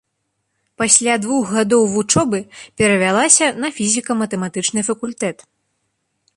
[0.81, 2.39] Пасля двух гадоў вучобы
[2.81, 5.37] перавялася на фізіка-матэматычны факультэт.